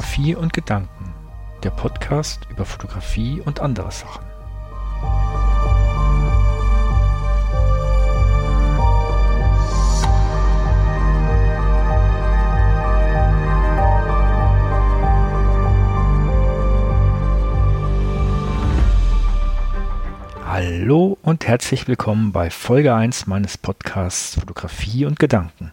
[0.00, 1.12] Fotografie und Gedanken,
[1.62, 4.24] der Podcast über Fotografie und andere Sachen.
[20.46, 25.72] Hallo und herzlich willkommen bei Folge 1 meines Podcasts Fotografie und Gedanken.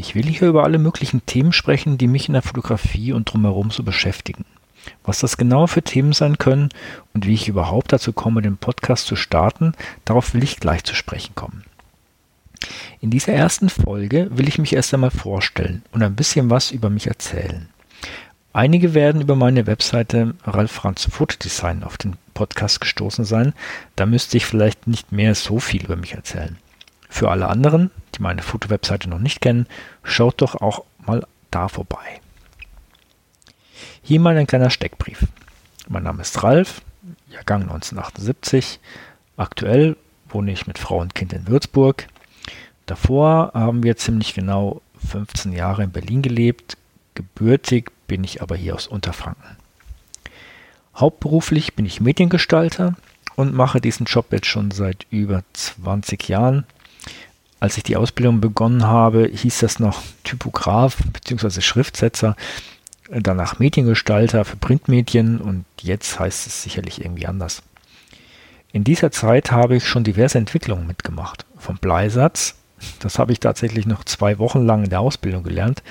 [0.00, 3.70] Ich will hier über alle möglichen Themen sprechen, die mich in der Fotografie und drumherum
[3.70, 4.46] so beschäftigen.
[5.04, 6.70] Was das genau für Themen sein können
[7.12, 9.74] und wie ich überhaupt dazu komme, den Podcast zu starten,
[10.06, 11.64] darauf will ich gleich zu sprechen kommen.
[13.02, 16.88] In dieser ersten Folge will ich mich erst einmal vorstellen und ein bisschen was über
[16.88, 17.68] mich erzählen.
[18.54, 23.52] Einige werden über meine Webseite Ralf Franz Fotodesign auf den Podcast gestoßen sein.
[23.96, 26.56] Da müsste ich vielleicht nicht mehr so viel über mich erzählen.
[27.10, 29.66] Für alle anderen, die meine Foto-Webseite noch nicht kennen,
[30.02, 32.20] schaut doch auch mal da vorbei.
[34.02, 35.26] Hier mal ein kleiner Steckbrief.
[35.88, 36.80] Mein Name ist Ralf,
[37.28, 38.80] Jahrgang 1978.
[39.36, 39.96] Aktuell
[40.28, 42.06] wohne ich mit Frau und Kind in Würzburg.
[42.86, 46.76] Davor haben wir ziemlich genau 15 Jahre in Berlin gelebt.
[47.14, 49.56] Gebürtig bin ich aber hier aus Unterfranken.
[50.96, 52.94] Hauptberuflich bin ich Mediengestalter
[53.36, 56.64] und mache diesen Job jetzt schon seit über 20 Jahren.
[57.60, 61.60] Als ich die Ausbildung begonnen habe, hieß das noch Typograf bzw.
[61.60, 62.34] Schriftsetzer,
[63.10, 67.62] danach Mediengestalter für Printmedien und jetzt heißt es sicherlich irgendwie anders.
[68.72, 71.44] In dieser Zeit habe ich schon diverse Entwicklungen mitgemacht.
[71.58, 72.54] Vom Bleisatz,
[73.00, 75.82] das habe ich tatsächlich noch zwei Wochen lang in der Ausbildung gelernt,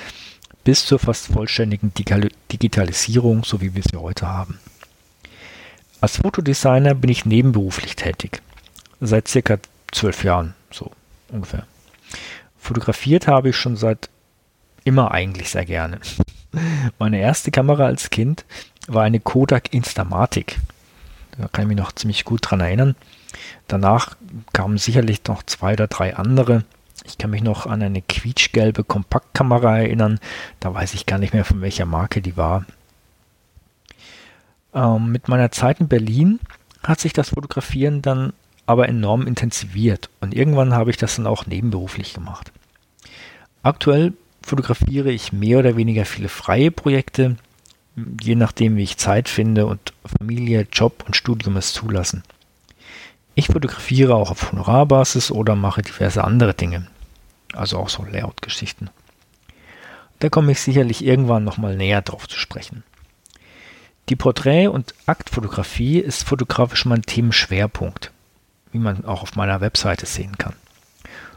[0.64, 1.94] bis zur fast vollständigen
[2.52, 4.60] Digitalisierung, so wie wir sie heute haben.
[6.02, 8.42] Als Fotodesigner bin ich nebenberuflich tätig.
[9.02, 9.58] Seit circa
[9.92, 10.92] zwölf Jahren, so
[11.32, 11.66] ungefähr.
[12.58, 14.10] Fotografiert habe ich schon seit
[14.84, 16.00] immer eigentlich sehr gerne.
[17.00, 18.46] Meine erste Kamera als Kind
[18.88, 20.60] war eine Kodak Instamatic.
[21.38, 22.96] Da kann ich mich noch ziemlich gut dran erinnern.
[23.68, 24.18] Danach
[24.52, 26.64] kamen sicherlich noch zwei oder drei andere.
[27.06, 30.20] Ich kann mich noch an eine quietschgelbe Kompaktkamera erinnern.
[30.60, 32.66] Da weiß ich gar nicht mehr, von welcher Marke die war.
[34.74, 36.40] Ähm, mit meiner Zeit in Berlin
[36.84, 38.34] hat sich das Fotografieren dann
[38.70, 42.52] aber enorm intensiviert und irgendwann habe ich das dann auch nebenberuflich gemacht.
[43.64, 44.14] Aktuell
[44.44, 47.36] fotografiere ich mehr oder weniger viele freie Projekte,
[48.22, 52.22] je nachdem, wie ich Zeit finde und Familie, Job und Studium es zulassen.
[53.34, 56.86] Ich fotografiere auch auf Honorarbasis oder mache diverse andere Dinge,
[57.54, 58.92] also auch so Layout-Geschichten.
[60.20, 62.84] Da komme ich sicherlich irgendwann nochmal näher drauf zu sprechen.
[64.10, 68.12] Die Porträt- und Aktfotografie ist fotografisch mein Themenschwerpunkt
[68.72, 70.54] wie man auch auf meiner Webseite sehen kann.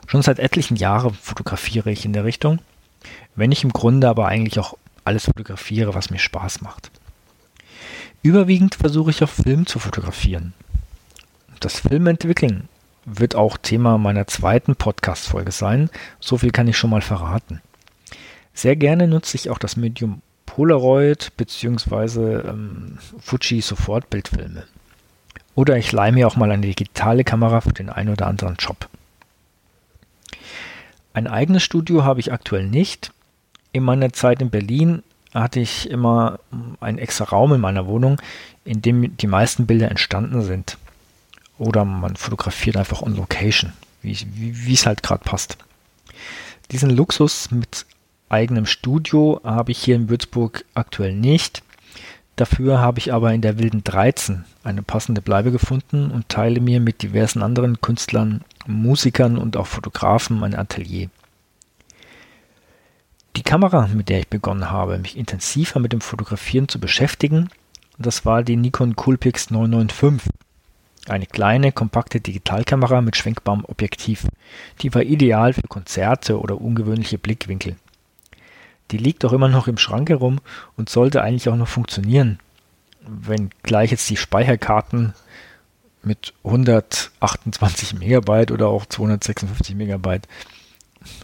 [0.06, 2.58] Schon seit etlichen Jahren fotografiere ich in der Richtung,
[3.34, 6.90] wenn ich im Grunde aber eigentlich auch alles fotografiere, was mir Spaß macht.
[8.22, 10.52] Überwiegend versuche ich auch Film zu fotografieren.
[11.60, 12.68] Das Filmentwickeln
[13.04, 15.90] wird auch Thema meiner zweiten Podcast-Folge sein.
[16.20, 17.60] So viel kann ich schon mal verraten.
[18.54, 22.48] Sehr gerne nutze ich auch das Medium Polaroid bzw.
[22.48, 24.64] Ähm, Fuji Sofortbildfilme.
[25.54, 28.88] Oder ich leihe mir auch mal eine digitale Kamera für den einen oder anderen Job.
[31.14, 33.12] Ein eigenes Studio habe ich aktuell nicht.
[33.72, 35.02] In meiner Zeit in Berlin
[35.34, 36.38] hatte ich immer
[36.80, 38.20] einen extra Raum in meiner Wohnung,
[38.64, 40.78] in dem die meisten Bilder entstanden sind.
[41.58, 45.58] Oder man fotografiert einfach on Location, wie, wie es halt gerade passt.
[46.70, 47.84] Diesen Luxus mit
[48.28, 51.62] eigenem Studio habe ich hier in Würzburg aktuell nicht.
[52.36, 56.80] Dafür habe ich aber in der Wilden 13 eine passende Bleibe gefunden und teile mir
[56.80, 61.10] mit diversen anderen Künstlern, Musikern und auch Fotografen ein Atelier.
[63.36, 67.48] Die Kamera, mit der ich begonnen habe, mich intensiver mit dem Fotografieren zu beschäftigen,
[67.98, 70.30] das war die Nikon Coolpix 995.
[71.08, 74.26] Eine kleine, kompakte Digitalkamera mit schwenkbarem Objektiv.
[74.80, 77.76] Die war ideal für Konzerte oder ungewöhnliche Blickwinkel.
[78.92, 80.40] Die liegt auch immer noch im Schrank herum
[80.76, 82.38] und sollte eigentlich auch noch funktionieren.
[83.06, 85.14] Wenn gleich jetzt die Speicherkarten
[86.02, 90.28] mit 128 Megabyte oder auch 256 Megabyte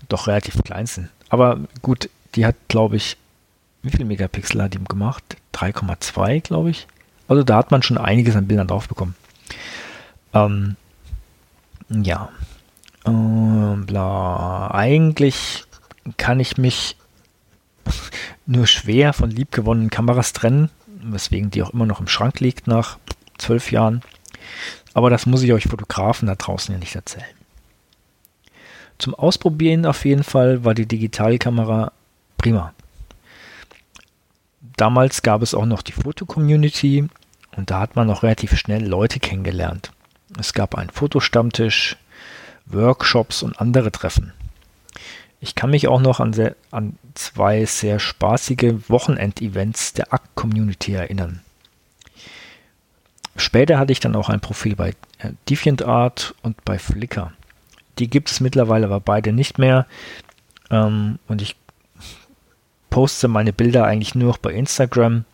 [0.09, 1.09] doch relativ klein sind.
[1.29, 3.17] Aber gut, die hat, glaube ich,
[3.83, 5.37] wie viele Megapixel hat die gemacht?
[5.55, 6.87] 3,2, glaube ich.
[7.29, 9.15] Also da hat man schon einiges an Bildern drauf bekommen.
[10.33, 10.77] Ähm,
[11.89, 12.31] ja.
[13.07, 14.71] Ähm, bla.
[14.73, 15.65] Eigentlich
[16.17, 16.97] kann ich mich
[18.49, 22.99] nur schwer von liebgewonnenen Kameras trennen, weswegen die auch immer noch im Schrank liegt nach
[23.37, 24.03] zwölf Jahren.
[24.95, 27.27] Aber das muss ich euch Fotografen da draußen ja nicht erzählen.
[28.97, 31.93] Zum Ausprobieren auf jeden Fall war die Digitalkamera
[32.37, 32.73] prima.
[34.77, 37.09] damals gab es auch noch die Foto-Community
[37.57, 39.93] und da hat man auch relativ schnell Leute kennengelernt.
[40.39, 41.97] Es gab einen Fotostammtisch,
[42.67, 44.33] Workshops und andere Treffen.
[45.41, 51.43] Ich kann mich auch noch an, sehr, an zwei sehr spaßige Wochenend-Events der ACK-Community erinnern.
[53.37, 57.33] Später hatte ich dann auch ein Profil bei äh, DeviantArt und bei Flickr.
[57.99, 59.87] Die gibt es mittlerweile aber beide nicht mehr.
[60.71, 61.55] Ähm, und ich
[62.91, 65.25] poste meine Bilder eigentlich nur noch bei Instagram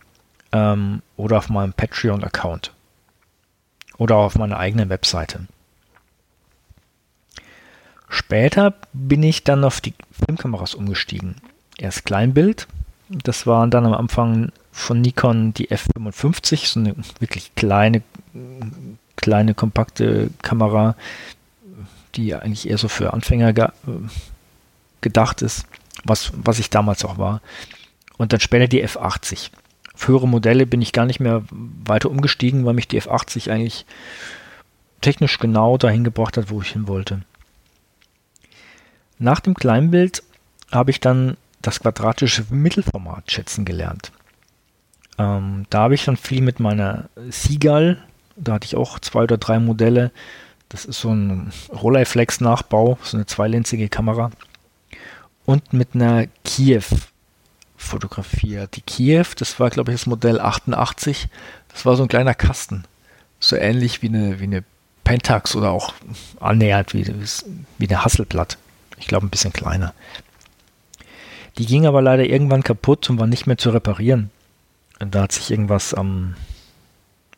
[0.53, 2.73] ähm, oder auf meinem Patreon-Account.
[3.97, 5.47] Oder auf meiner eigenen Webseite.
[8.15, 11.35] Später bin ich dann auf die Filmkameras umgestiegen.
[11.79, 12.69] Erst Kleinbild.
[13.09, 18.03] Das waren dann am Anfang von Nikon die F55, so eine wirklich kleine,
[19.17, 20.95] kleine, kompakte Kamera,
[22.15, 23.69] die eigentlich eher so für Anfänger ge
[25.01, 25.67] gedacht ist,
[26.05, 27.43] was, was ich damals auch war.
[28.17, 29.51] Und dann später die F80.
[29.97, 33.87] Für höhere Modelle bin ich gar nicht mehr weiter umgestiegen, weil mich die F80 eigentlich
[35.01, 37.23] technisch genau dahin gebracht hat, wo ich hin wollte.
[39.19, 40.23] Nach dem Kleinbild
[40.71, 44.13] habe ich dann das quadratische Mittelformat schätzen gelernt.
[45.19, 47.99] Ähm, da habe ich dann viel mit meiner Seagull,
[48.37, 50.11] da hatte ich auch zwei oder drei Modelle.
[50.69, 54.31] Das ist so ein Rolleiflex-Nachbau, so eine zweilensige Kamera.
[55.47, 56.83] Und mit einer Kiew
[57.77, 58.77] fotografiert.
[58.77, 61.29] Die Kiew, das war glaube ich das Modell 88.
[61.69, 62.85] Das war so ein kleiner Kasten.
[63.39, 64.65] So ähnlich wie eine, wie eine
[65.05, 65.93] Pentax oder auch
[66.41, 67.07] annähernd wie,
[67.79, 68.59] wie eine Hasselblatt.
[68.99, 69.95] Ich glaube ein bisschen kleiner.
[71.59, 74.31] Die ging aber leider irgendwann kaputt und war nicht mehr zu reparieren.
[75.01, 76.35] Und da hat sich irgendwas am,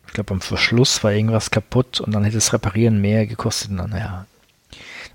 [0.06, 3.70] ich glaube am Verschluss war irgendwas kaputt und dann hätte das Reparieren mehr gekostet.
[3.70, 4.26] Und dann, naja.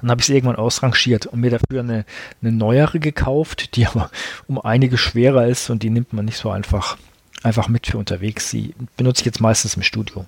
[0.02, 2.06] Dann habe ich es irgendwann ausrangiert und mir dafür eine,
[2.42, 4.10] eine neuere gekauft, die aber
[4.48, 6.98] um einige schwerer ist und die nimmt man nicht so einfach,
[7.44, 8.50] einfach mit für unterwegs.
[8.52, 10.26] Die benutze ich jetzt meistens im Studio.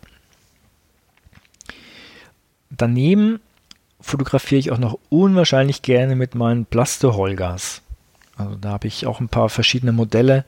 [2.70, 3.40] Daneben
[4.04, 7.82] fotografiere ich auch noch unwahrscheinlich gerne mit meinen Plaste-Holgas.
[8.38, 10.46] Also da habe ich auch ein paar verschiedene Modelle.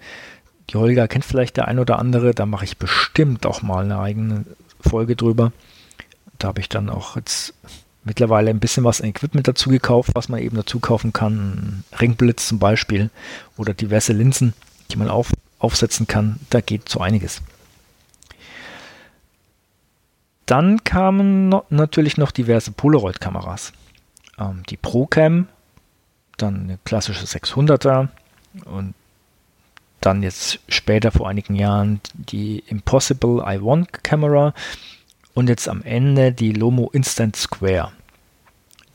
[0.70, 4.00] Die Holger kennt vielleicht der ein oder andere, da mache ich bestimmt auch mal eine
[4.00, 4.46] eigene
[4.82, 5.52] Folge drüber.
[6.38, 7.54] Da habe ich dann auch jetzt
[8.04, 11.84] mittlerweile ein bisschen was an Equipment dazu gekauft, was man eben dazu kaufen kann.
[12.00, 13.10] Ringblitz zum Beispiel
[13.58, 14.54] oder diverse Linsen,
[14.92, 16.40] die man auf, aufsetzen kann.
[16.50, 17.42] Da geht so einiges.
[20.46, 23.74] Dann kamen no natürlich noch diverse Polaroid-Kameras.
[24.38, 25.48] Ähm, die ProCam
[26.38, 28.10] dann eine klassische 600er
[28.66, 28.94] und
[30.02, 34.54] dann jetzt später vor einigen Jahren die Impossible i1 Camera
[35.34, 37.92] und jetzt am Ende die Lomo Instant Square,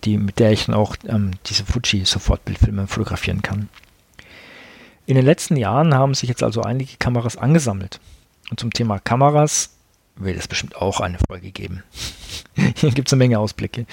[0.04, 3.68] die, mit der ich auch ähm, diese Fuji Sofortbildfilme fotografieren kann.
[5.06, 7.98] In den letzten Jahren haben sich jetzt also einige Kameras angesammelt.
[8.50, 9.70] Und zum Thema Kameras
[10.16, 11.82] wird es bestimmt auch eine Folge geben.
[12.76, 13.86] Hier gibt es eine Menge Ausblicke.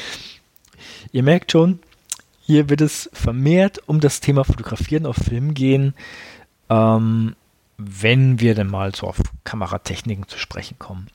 [1.12, 1.80] Ihr merkt schon,
[2.42, 5.94] hier wird es vermehrt um das Thema Fotografieren auf Film gehen,
[6.70, 7.36] ähm,
[7.78, 11.08] wenn wir denn mal so auf Kameratechniken zu sprechen kommen.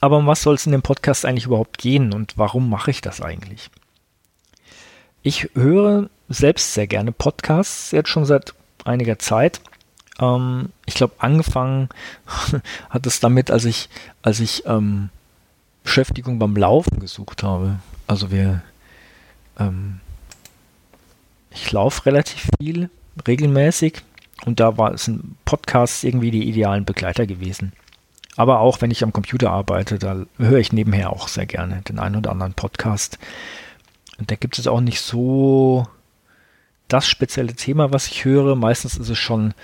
[0.00, 3.00] Aber um was soll es in dem Podcast eigentlich überhaupt gehen und warum mache ich
[3.00, 3.70] das eigentlich?
[5.22, 9.62] Ich höre selbst sehr gerne Podcasts, jetzt schon seit einiger Zeit.
[10.20, 11.88] Ähm, ich glaube, angefangen
[12.90, 13.88] hat es damit, als ich,
[14.22, 15.10] als ich ähm,
[15.82, 17.78] Beschäftigung beim Laufen gesucht habe.
[18.06, 18.62] Also wir
[19.58, 20.00] ähm,
[21.50, 22.90] ich laufe relativ viel,
[23.26, 24.02] regelmäßig.
[24.44, 27.72] Und da war, sind Podcasts irgendwie die idealen Begleiter gewesen.
[28.36, 32.00] Aber auch wenn ich am Computer arbeite, da höre ich nebenher auch sehr gerne den
[32.00, 33.18] einen oder anderen Podcast.
[34.18, 35.86] Und da gibt es auch nicht so
[36.88, 38.56] das spezielle Thema, was ich höre.
[38.56, 39.54] Meistens ist es schon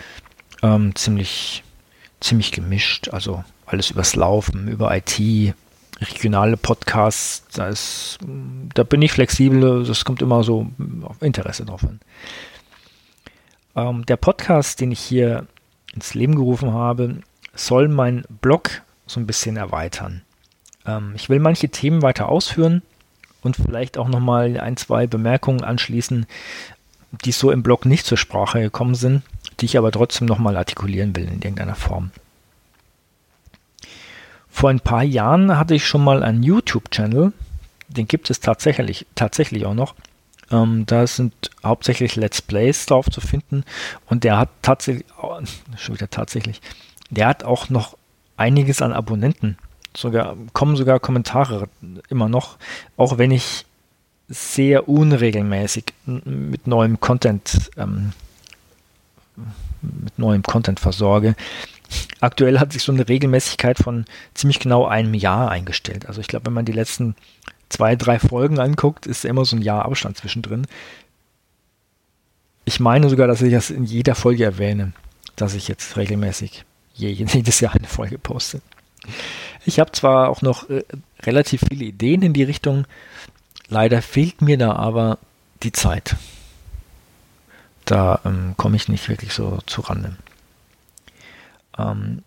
[0.62, 1.62] ähm, ziemlich,
[2.20, 3.08] ziemlich gemischt.
[3.08, 5.20] Also alles übers Laufen, über IT,
[6.00, 8.18] regionale Podcasts, da, ist,
[8.74, 10.70] da bin ich flexibel, das kommt immer so
[11.02, 12.00] auf Interesse drauf an.
[13.76, 15.46] Ähm, der Podcast, den ich hier
[15.94, 17.18] ins Leben gerufen habe,
[17.54, 20.22] soll mein Blog so ein bisschen erweitern.
[20.86, 22.82] Ähm, ich will manche Themen weiter ausführen
[23.42, 26.26] und vielleicht auch nochmal ein, zwei Bemerkungen anschließen,
[27.24, 29.22] die so im Blog nicht zur Sprache gekommen sind,
[29.60, 32.10] die ich aber trotzdem nochmal artikulieren will in irgendeiner Form.
[34.50, 37.32] Vor ein paar Jahren hatte ich schon mal einen YouTube-Channel,
[37.88, 39.94] den gibt es tatsächlich, tatsächlich auch noch.
[40.50, 43.64] Ähm, da sind hauptsächlich Let's Plays drauf zu finden
[44.06, 45.38] und der hat tatsächlich, oh,
[45.76, 46.60] schon wieder tatsächlich,
[47.10, 47.96] der hat auch noch
[48.36, 49.56] einiges an Abonnenten.
[49.96, 51.68] Sogar, kommen sogar Kommentare
[52.08, 52.58] immer noch,
[52.96, 53.66] auch wenn ich
[54.28, 58.12] sehr unregelmäßig mit neuem Content ähm,
[59.82, 61.34] mit neuem Content versorge.
[62.20, 64.04] Aktuell hat sich so eine Regelmäßigkeit von
[64.34, 66.06] ziemlich genau einem Jahr eingestellt.
[66.06, 67.16] Also ich glaube, wenn man die letzten
[67.68, 70.66] zwei, drei Folgen anguckt, ist immer so ein Jahr Abstand zwischendrin.
[72.64, 74.92] Ich meine sogar, dass ich das in jeder Folge erwähne,
[75.36, 78.60] dass ich jetzt regelmäßig jedes Jahr eine Folge poste.
[79.64, 80.84] Ich habe zwar auch noch äh,
[81.22, 82.86] relativ viele Ideen in die Richtung,
[83.68, 85.18] leider fehlt mir da aber
[85.62, 86.16] die Zeit.
[87.90, 90.16] Da ähm, komme ich nicht wirklich so zu Rande.
[91.76, 92.22] Ähm,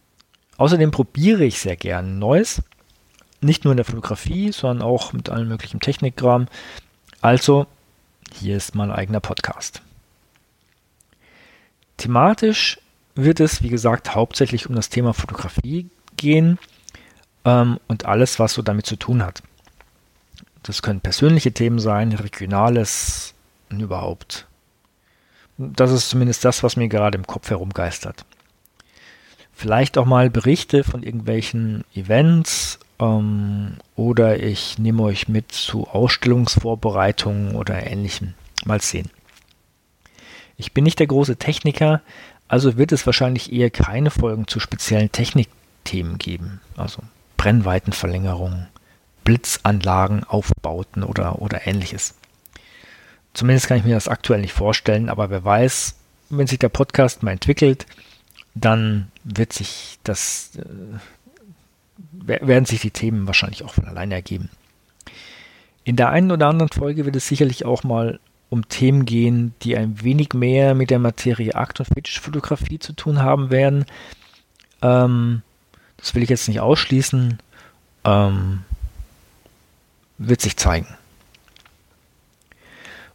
[0.57, 2.61] außerdem probiere ich sehr gern Neues.
[3.39, 6.49] Nicht nur in der Fotografie, sondern auch mit allem möglichen Technikkram.
[7.21, 7.65] Also,
[8.33, 9.81] hier ist mein eigener Podcast.
[11.95, 12.81] Thematisch
[13.15, 16.59] wird es, wie gesagt, hauptsächlich um das Thema Fotografie gehen
[17.45, 19.41] ähm, und alles, was so damit zu tun hat.
[20.63, 23.33] Das können persönliche Themen sein, regionales
[23.69, 24.45] und überhaupt.
[25.57, 28.25] Das ist zumindest das, was mir gerade im Kopf herumgeistert.
[29.53, 37.55] Vielleicht auch mal Berichte von irgendwelchen Events ähm, oder ich nehme euch mit zu Ausstellungsvorbereitungen
[37.55, 38.33] oder ähnlichem.
[38.65, 39.09] Mal sehen.
[40.57, 42.01] Ich bin nicht der große Techniker,
[42.47, 46.61] also wird es wahrscheinlich eher keine Folgen zu speziellen Technikthemen geben.
[46.77, 47.01] Also
[47.37, 48.67] Brennweitenverlängerung,
[49.23, 52.15] Blitzanlagen, Aufbauten oder, oder ähnliches.
[53.33, 55.95] Zumindest kann ich mir das aktuell nicht vorstellen, aber wer weiß,
[56.29, 57.85] wenn sich der Podcast mal entwickelt,
[58.55, 60.99] dann wird sich das, äh,
[62.27, 64.49] werden sich die Themen wahrscheinlich auch von alleine ergeben.
[65.83, 69.75] In der einen oder anderen Folge wird es sicherlich auch mal um Themen gehen, die
[69.75, 73.85] ein wenig mehr mit der Materie Akt- und Fetischfotografie zu tun haben werden.
[74.83, 75.41] Ähm,
[75.97, 77.39] das will ich jetzt nicht ausschließen.
[78.05, 78.63] Ähm,
[80.19, 80.87] wird sich zeigen.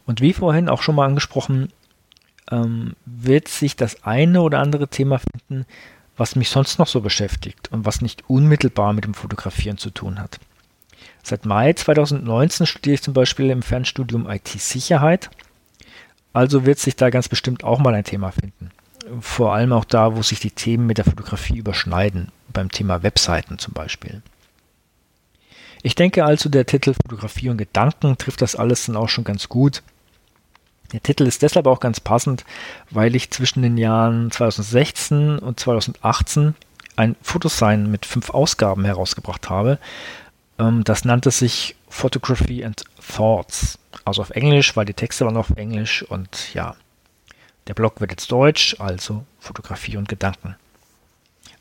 [0.08, 1.68] Und wie vorhin auch schon mal angesprochen,
[2.50, 5.66] ähm, wird sich das eine oder andere Thema finden,
[6.16, 10.18] was mich sonst noch so beschäftigt und was nicht unmittelbar mit dem Fotografieren zu tun
[10.18, 10.40] hat.
[11.22, 15.28] Seit Mai 2019 studiere ich zum Beispiel im Fernstudium IT-Sicherheit.
[16.32, 18.70] Also wird sich da ganz bestimmt auch mal ein Thema finden.
[19.20, 23.58] Vor allem auch da, wo sich die Themen mit der Fotografie überschneiden, beim Thema Webseiten
[23.58, 24.22] zum Beispiel.
[25.82, 29.50] Ich denke also, der Titel Fotografie und Gedanken trifft das alles dann auch schon ganz
[29.50, 29.82] gut.
[30.92, 32.44] Der Titel ist deshalb auch ganz passend,
[32.90, 36.54] weil ich zwischen den Jahren 2016 und 2018
[36.96, 39.78] ein Fotosign mit fünf Ausgaben herausgebracht habe,
[40.58, 42.84] ähm, das nannte sich Photography and
[43.16, 43.78] Thoughts.
[44.04, 46.74] Also auf Englisch, weil die Texte waren auf Englisch und ja,
[47.66, 50.56] der Blog wird jetzt Deutsch, also Fotografie und Gedanken.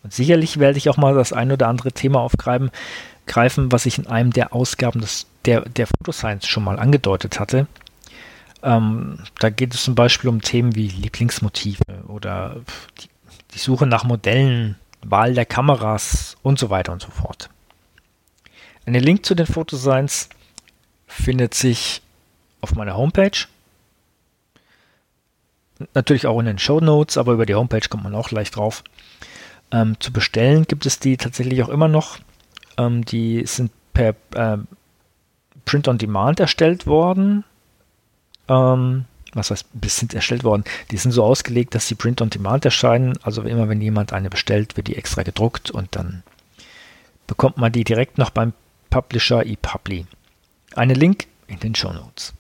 [0.04, 2.72] Und sicherlich werde ich auch mal das ein oder andere Thema aufgreifen,
[3.26, 7.68] greifen, was ich in einem der Ausgaben des, der, der Photoscience schon mal angedeutet hatte.
[8.64, 12.58] Ähm, da geht es zum Beispiel um Themen wie Lieblingsmotive oder
[13.02, 13.10] die,
[13.54, 17.50] die Suche nach Modellen, Wahl der Kameras und so weiter und so fort.
[18.86, 20.30] Ein Link zu den Fotosigns
[21.08, 22.02] findet sich
[22.62, 23.46] auf meiner Homepage.
[25.94, 28.84] Natürlich auch in den Show Notes, aber über die Homepage kommt man auch leicht drauf.
[29.72, 32.18] Ähm, zu bestellen gibt es die tatsächlich auch immer noch.
[32.78, 34.58] Ähm, die sind per äh,
[35.66, 37.44] Print on Demand erstellt worden.
[38.48, 40.64] Ähm, was heißt, sind erstellt worden?
[40.92, 43.18] Die sind so ausgelegt, dass sie Print on Demand erscheinen.
[43.22, 46.24] Also immer wenn jemand eine bestellt, wird die extra gedruckt und dann
[47.28, 48.54] bekommt man die direkt noch beim
[48.90, 50.06] Publisher ePubli.
[50.76, 52.34] Einen Link in den Show Notes.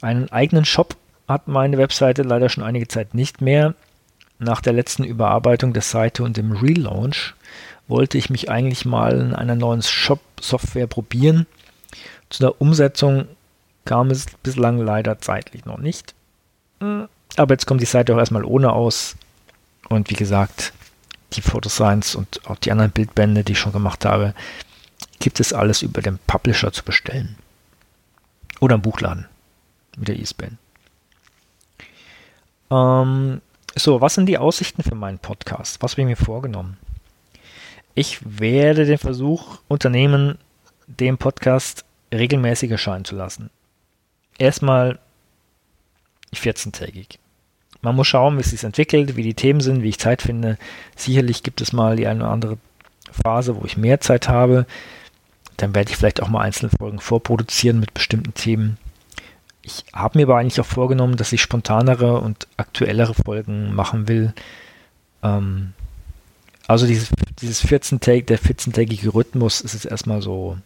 [0.00, 3.74] Einen eigenen Shop hat meine Webseite leider schon einige Zeit nicht mehr.
[4.38, 7.34] Nach der letzten Überarbeitung der Seite und dem Relaunch
[7.88, 11.46] wollte ich mich eigentlich mal in einer neuen Shop-Software probieren.
[12.28, 13.26] Zu der Umsetzung
[13.86, 16.14] kam es bislang leider zeitlich noch nicht.
[16.80, 19.16] Aber jetzt kommt die Seite auch erstmal ohne aus.
[19.88, 20.74] Und wie gesagt,
[21.32, 24.34] die Photoscience und auch die anderen Bildbände, die ich schon gemacht habe,
[25.18, 27.36] gibt es alles über den Publisher zu bestellen.
[28.60, 29.26] Oder im Buchladen
[29.96, 30.58] mit der ISBN.
[32.70, 33.40] Ähm,
[33.74, 35.82] so, was sind die Aussichten für meinen Podcast?
[35.82, 36.76] Was habe ich mir vorgenommen?
[37.94, 40.38] Ich werde den Versuch unternehmen,
[40.86, 43.50] den Podcast regelmäßig erscheinen zu lassen.
[44.38, 44.98] Erstmal
[46.34, 47.18] 14-tägig.
[47.82, 50.58] Man muss schauen, wie es sich entwickelt, wie die Themen sind, wie ich Zeit finde.
[50.96, 52.58] Sicherlich gibt es mal die eine oder andere
[53.10, 54.66] Phase, wo ich mehr Zeit habe.
[55.56, 58.76] Dann werde ich vielleicht auch mal einzelne Folgen vorproduzieren mit bestimmten Themen.
[59.62, 64.32] Ich habe mir aber eigentlich auch vorgenommen, dass ich spontanere und aktuellere Folgen machen will.
[65.22, 65.72] Ähm,
[66.66, 70.58] also dieses, dieses 14 Take, der 14-tägige Rhythmus ist jetzt erstmal so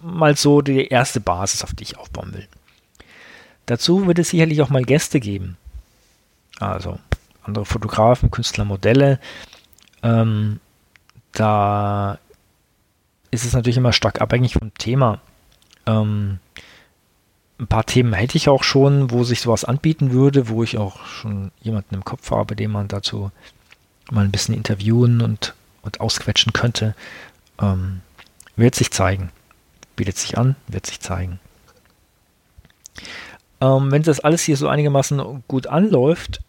[0.00, 2.48] mal so die erste Basis, auf die ich aufbauen will.
[3.66, 5.56] Dazu wird es sicherlich auch mal Gäste geben.
[6.58, 6.98] also
[7.42, 9.20] andere Fotografen, Künstler, Modelle.
[10.02, 10.60] Ähm,
[11.32, 12.18] da
[13.30, 15.20] ist es natürlich immer stark abhängig vom Thema.
[15.86, 16.38] Ähm,
[17.58, 21.04] ein paar Themen hätte ich auch schon, wo sich sowas anbieten würde, wo ich auch
[21.06, 23.30] schon jemanden im Kopf habe, den man dazu
[24.10, 26.94] mal ein bisschen interviewen und, und ausquetschen könnte.
[27.60, 28.00] Ähm,
[28.56, 29.30] wird sich zeigen.
[29.96, 31.38] Bietet sich an, wird sich zeigen.
[33.60, 36.40] Ähm, wenn das alles hier so einigermaßen gut anläuft,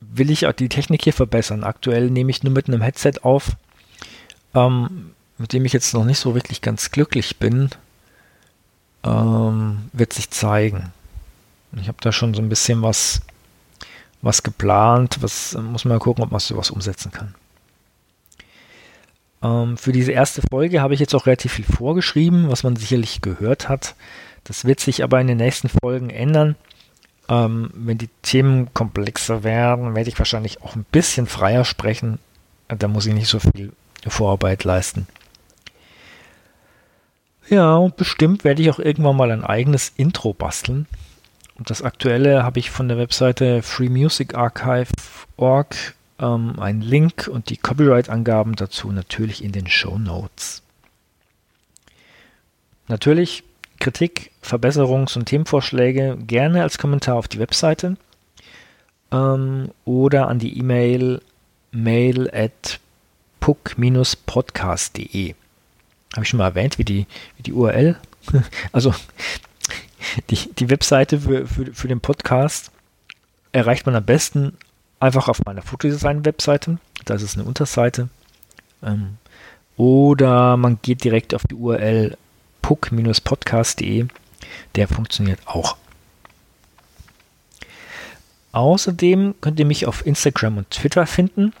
[0.00, 1.64] will ich auch die Technik hier verbessern.
[1.64, 3.56] Aktuell nehme ich nur mit einem Headset auf,
[4.54, 7.70] ähm, mit dem ich jetzt noch nicht so wirklich ganz glücklich bin.
[9.02, 10.92] Ähm, wird sich zeigen.
[11.76, 13.20] Ich habe da schon so ein bisschen was,
[14.22, 15.18] was geplant.
[15.20, 17.34] Was muss man gucken, ob man sowas umsetzen kann.
[19.44, 23.20] Ähm, für diese erste Folge habe ich jetzt auch relativ viel vorgeschrieben, was man sicherlich
[23.20, 23.94] gehört hat.
[24.44, 26.56] Das wird sich aber in den nächsten Folgen ändern.
[27.28, 32.18] Ähm, wenn die Themen komplexer werden, werde ich wahrscheinlich auch ein bisschen freier sprechen.
[32.68, 33.72] Da muss ich nicht so viel
[34.06, 35.06] Vorarbeit leisten.
[37.48, 40.86] Ja, und bestimmt werde ich auch irgendwann mal ein eigenes Intro basteln.
[41.56, 48.56] Und das aktuelle habe ich von der Webseite freemusicarchive.org ähm, einen Link und die Copyright-Angaben
[48.56, 50.62] dazu natürlich in den Show Notes.
[52.88, 53.44] Natürlich
[53.80, 57.96] Kritik, Verbesserungs- und Themenvorschläge gerne als Kommentar auf die Webseite
[59.10, 61.20] ähm, oder an die E-Mail
[61.70, 62.80] mail at
[63.40, 65.34] puck-podcast.de.
[66.12, 67.06] Habe ich schon mal erwähnt, wie die,
[67.36, 67.96] wie die URL.
[68.72, 68.94] also
[70.30, 72.70] die, die Webseite für, für, für den Podcast
[73.52, 74.56] erreicht man am besten
[75.04, 76.78] einfach auf meiner Fotodesign-Webseite.
[77.04, 78.08] Da ist eine Unterseite.
[78.82, 79.18] Ähm,
[79.76, 82.16] oder man geht direkt auf die URL
[82.62, 84.06] puck-podcast.de.
[84.74, 85.76] Der funktioniert auch.
[88.52, 91.52] Außerdem könnt ihr mich auf Instagram und Twitter finden.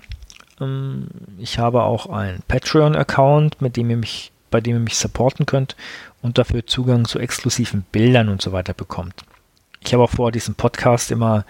[0.60, 5.76] Ähm, ich habe auch einen Patreon-Account, bei dem ihr mich supporten könnt
[6.22, 9.24] und dafür Zugang zu exklusiven Bildern und so weiter bekommt.
[9.80, 11.44] Ich habe auch vor, diesen Podcast immer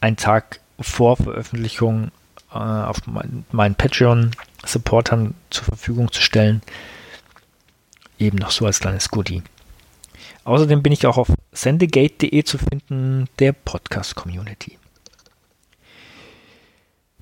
[0.00, 2.10] einen Tag vor Veröffentlichung
[2.52, 6.62] äh, auf mein, meinen Patreon-Supportern zur Verfügung zu stellen.
[8.18, 9.42] Eben noch so als kleines Goodie.
[10.44, 14.78] Außerdem bin ich auch auf sendegate.de zu finden, der Podcast-Community.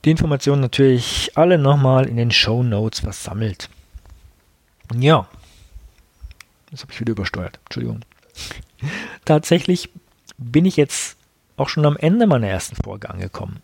[0.04, 3.68] Die Informationen natürlich alle nochmal in den Show Notes versammelt.
[4.94, 5.28] Ja,
[6.70, 7.58] das habe ich wieder übersteuert.
[7.64, 8.00] Entschuldigung.
[9.24, 9.90] Tatsächlich
[10.38, 11.17] bin ich jetzt
[11.60, 13.60] auch schon am Ende meiner ersten Folge angekommen.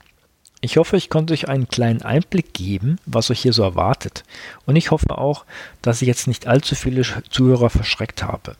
[0.61, 4.25] Ich hoffe, ich konnte euch einen kleinen Einblick geben, was euch hier so erwartet.
[4.65, 5.45] Und ich hoffe auch,
[5.83, 8.57] dass ich jetzt nicht allzu viele Zuhörer verschreckt habe.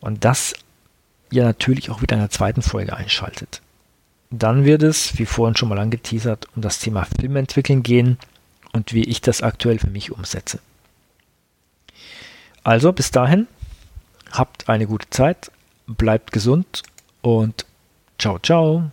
[0.00, 0.54] Und dass
[1.30, 3.62] ihr natürlich auch wieder in der zweiten Folge einschaltet.
[4.30, 8.16] Dann wird es, wie vorhin schon mal angeteasert, um das Thema Filmentwickeln gehen
[8.72, 10.60] und wie ich das aktuell für mich umsetze.
[12.62, 13.48] Also bis dahin,
[14.30, 15.50] habt eine gute Zeit,
[15.86, 16.84] bleibt gesund
[17.22, 17.64] und
[18.18, 18.90] ciao, ciao.